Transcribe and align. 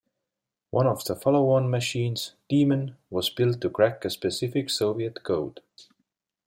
One 0.71 0.87
of 0.87 1.05
the 1.05 1.15
follow-on 1.15 1.69
machines, 1.69 2.33
Demon, 2.49 2.97
was 3.11 3.29
built 3.29 3.61
to 3.61 3.69
crack 3.69 4.03
a 4.03 4.09
specific 4.09 4.71
Soviet 4.71 5.21
code. 5.21 5.59